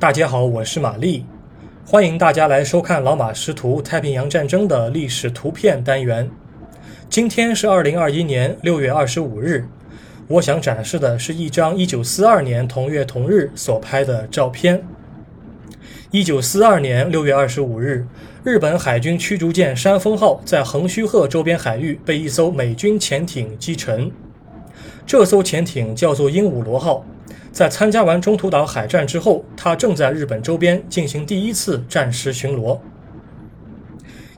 [0.00, 1.26] 大家好，我是玛丽，
[1.84, 6.30] 欢迎大家来收看老马识图太平洋战争的历史图片单元。
[7.10, 9.66] 今天是二零二一年六月二十五日，
[10.28, 14.86] 我想展示的是一张一九四二年同月同日所拍的照片。
[16.12, 18.06] 一九四二年六月二十五日，
[18.44, 24.08] 日本海军驱逐舰山峰号在横须贺周边海域被一艘美军潜艇击沉。
[25.04, 27.04] 这艘潜艇叫做鹦鹉螺号。
[27.50, 32.78] 在参加完中途岛海战之后，他正在日本周边进行第一次战时巡逻。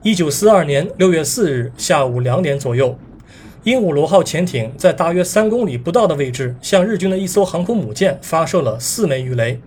[0.03, 2.99] 一九四二年六月四日下午两点左右，
[3.65, 9.61] 鹦鹉螺号潜艇在大约三公里不到的位置，向日军的一艘航空母舰发射了四枚鱼雷。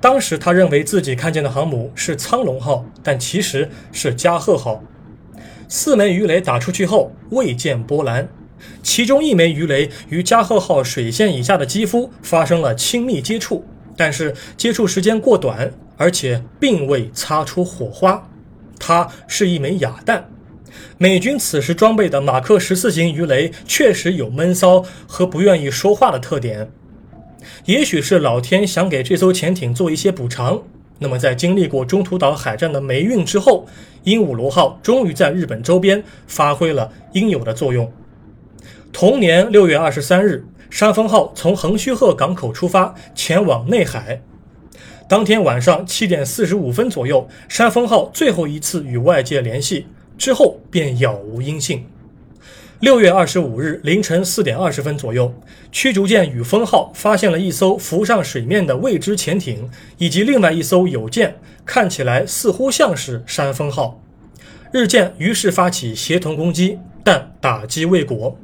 [0.00, 4.82] 当时他认为自己看见的航母是苍龙号，但其实是加贺号。
[5.68, 8.28] 四枚鱼雷打出去后，未见波澜。
[8.86, 18.30] 其中一枚鱼雷与加贺号水线以下的肌肤发生了亲密接触，但是接触时间过短，而且并未擦出火花。
[18.78, 20.30] 它是一枚哑弹。
[20.98, 26.70] 美军此时装备的马克十四型鱼雷确实有闷骚和不愿意说话的特点。
[27.64, 30.62] 也许是老天想给这艘潜艇做一些补偿。
[31.00, 33.66] 那么，在经历过中途岛海战的霉运之后，
[34.04, 37.92] 鹦鹉螺号终于在日本周边发挥了应有的作用。
[38.98, 44.22] 同年六月二十三日，山峰号从横须贺港口出发，前往内海。
[45.06, 51.84] 当天晚上七点四十五分左右，山峰号最后一次与外界联系，之后便杳无音信。
[52.80, 55.30] 六月二十五日凌晨四点二十分左右，
[55.70, 64.00] 驱逐舰雨风号发现了一艘浮上水面的未知潜艇，以及另外一艘友舰，看起来似乎像是山峰号。
[64.72, 68.38] 日舰于是发起协同攻击，但打击未果。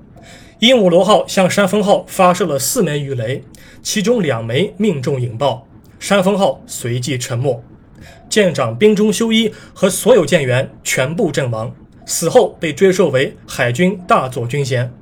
[0.62, 3.42] 鹦鹉螺号向山峰号发射了四枚鱼雷，
[3.82, 5.66] 其中两枚命中引爆，
[5.98, 7.60] 山峰号随即沉没，
[8.28, 11.74] 舰长兵中修一和所有舰员全部阵亡，
[12.06, 14.94] 死后被追授为海军大佐军衔。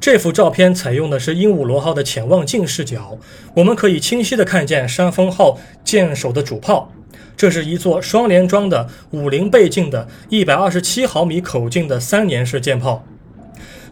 [0.00, 3.16] 这幅照片采用的是鹦鹉螺号的潜望镜视角，
[3.54, 6.90] 我们可以清晰地看见山峰号舰首的主炮，
[7.36, 13.06] 这是一座双联装的五零倍镜的127毫米口径的三连式舰炮。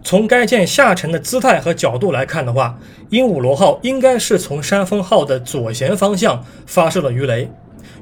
[0.07, 2.79] 从该舰下沉的姿态和角度来看的话，
[3.11, 7.51] 鹦鹉螺号应该是从山峰号的左舷方向发射了鱼雷，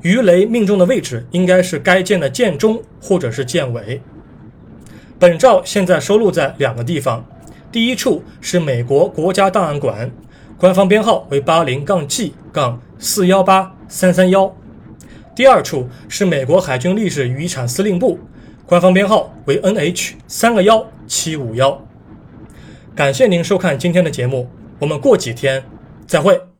[0.02, 4.02] 鱼雷命中的位置应该是该舰的舰中或者是舰尾。
[5.18, 7.24] 本照现在收录在两个地方，
[7.72, 10.10] 第一处是美国国家档案馆，
[10.58, 14.54] 官方编号为八零杠 G 杠四幺八三三幺；
[15.34, 18.18] 第二处是美国海军历史与遗产司令部，
[18.66, 21.82] 官方编号为 NH 三个幺七五幺。
[22.94, 25.64] 感谢您收看今天的节目，我们过几天
[26.06, 26.53] 再会。